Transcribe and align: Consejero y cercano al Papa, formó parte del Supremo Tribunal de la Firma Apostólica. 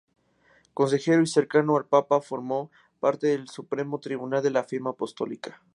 Consejero 0.73 1.21
y 1.21 1.27
cercano 1.27 1.77
al 1.77 1.85
Papa, 1.85 2.21
formó 2.21 2.71
parte 2.99 3.27
del 3.27 3.47
Supremo 3.49 3.99
Tribunal 3.99 4.41
de 4.41 4.49
la 4.49 4.63
Firma 4.63 4.89
Apostólica. 4.89 5.61